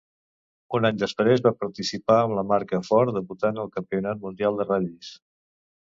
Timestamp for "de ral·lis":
4.63-5.13